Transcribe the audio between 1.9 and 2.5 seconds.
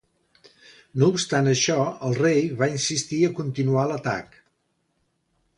el rei